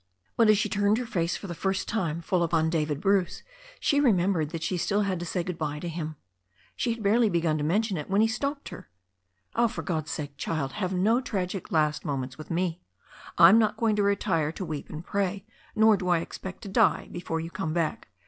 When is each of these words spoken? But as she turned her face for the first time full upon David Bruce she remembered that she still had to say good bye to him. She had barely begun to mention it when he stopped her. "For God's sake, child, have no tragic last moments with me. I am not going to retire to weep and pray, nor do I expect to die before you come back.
But 0.35 0.49
as 0.49 0.57
she 0.57 0.67
turned 0.67 0.97
her 0.97 1.05
face 1.05 1.37
for 1.37 1.45
the 1.45 1.53
first 1.53 1.87
time 1.87 2.21
full 2.21 2.41
upon 2.41 2.71
David 2.71 2.99
Bruce 2.99 3.43
she 3.79 3.99
remembered 3.99 4.49
that 4.49 4.63
she 4.63 4.75
still 4.75 5.01
had 5.01 5.19
to 5.19 5.27
say 5.27 5.43
good 5.43 5.59
bye 5.59 5.77
to 5.77 5.87
him. 5.87 6.15
She 6.75 6.91
had 6.95 7.03
barely 7.03 7.29
begun 7.29 7.59
to 7.59 7.63
mention 7.63 7.97
it 7.97 8.09
when 8.09 8.19
he 8.19 8.27
stopped 8.27 8.69
her. 8.69 8.89
"For 9.69 9.83
God's 9.83 10.09
sake, 10.09 10.37
child, 10.37 10.71
have 10.71 10.91
no 10.91 11.21
tragic 11.21 11.71
last 11.71 12.03
moments 12.03 12.35
with 12.35 12.49
me. 12.49 12.81
I 13.37 13.49
am 13.49 13.59
not 13.59 13.77
going 13.77 13.95
to 13.95 14.01
retire 14.01 14.51
to 14.53 14.65
weep 14.65 14.89
and 14.89 15.05
pray, 15.05 15.45
nor 15.75 15.95
do 15.97 16.09
I 16.09 16.17
expect 16.17 16.63
to 16.63 16.67
die 16.67 17.07
before 17.11 17.39
you 17.39 17.51
come 17.51 17.71
back. 17.71 18.07